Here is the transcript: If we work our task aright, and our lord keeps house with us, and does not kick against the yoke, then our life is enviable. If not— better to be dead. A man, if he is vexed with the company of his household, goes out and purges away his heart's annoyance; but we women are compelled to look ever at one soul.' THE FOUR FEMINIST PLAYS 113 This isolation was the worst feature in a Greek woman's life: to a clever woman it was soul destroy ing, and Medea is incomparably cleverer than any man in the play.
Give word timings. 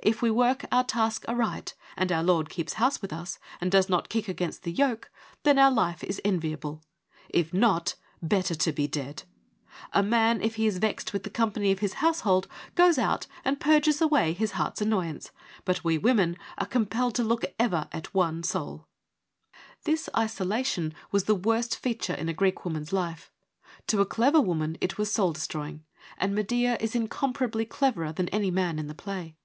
If 0.00 0.20
we 0.20 0.32
work 0.32 0.64
our 0.72 0.82
task 0.82 1.24
aright, 1.28 1.74
and 1.96 2.10
our 2.10 2.24
lord 2.24 2.50
keeps 2.50 2.72
house 2.72 3.00
with 3.00 3.12
us, 3.12 3.38
and 3.60 3.70
does 3.70 3.88
not 3.88 4.08
kick 4.08 4.26
against 4.26 4.64
the 4.64 4.72
yoke, 4.72 5.12
then 5.44 5.60
our 5.60 5.70
life 5.70 6.02
is 6.02 6.20
enviable. 6.24 6.82
If 7.28 7.54
not— 7.54 7.94
better 8.36 8.56
to 8.56 8.72
be 8.72 8.88
dead. 8.88 9.22
A 9.92 10.02
man, 10.02 10.42
if 10.42 10.56
he 10.56 10.66
is 10.66 10.78
vexed 10.78 11.12
with 11.12 11.22
the 11.22 11.30
company 11.30 11.70
of 11.70 11.78
his 11.78 12.02
household, 12.02 12.48
goes 12.74 12.98
out 12.98 13.28
and 13.44 13.60
purges 13.60 14.00
away 14.02 14.32
his 14.32 14.54
heart's 14.58 14.80
annoyance; 14.82 15.30
but 15.64 15.84
we 15.84 15.96
women 15.98 16.36
are 16.58 16.66
compelled 16.66 17.14
to 17.14 17.22
look 17.22 17.44
ever 17.56 17.86
at 17.92 18.12
one 18.12 18.42
soul.' 18.42 18.88
THE 19.84 19.92
FOUR 19.94 20.10
FEMINIST 20.10 20.12
PLAYS 20.36 20.40
113 20.80 20.90
This 20.90 20.94
isolation 20.98 21.06
was 21.12 21.24
the 21.26 21.48
worst 21.48 21.78
feature 21.78 22.14
in 22.20 22.28
a 22.28 22.32
Greek 22.32 22.64
woman's 22.64 22.92
life: 22.92 23.30
to 23.86 24.00
a 24.00 24.04
clever 24.04 24.40
woman 24.40 24.76
it 24.80 24.98
was 24.98 25.12
soul 25.12 25.32
destroy 25.32 25.68
ing, 25.68 25.84
and 26.18 26.34
Medea 26.34 26.76
is 26.80 26.96
incomparably 26.96 27.64
cleverer 27.66 28.10
than 28.12 28.28
any 28.30 28.50
man 28.50 28.80
in 28.80 28.88
the 28.88 28.94
play. 28.96 29.36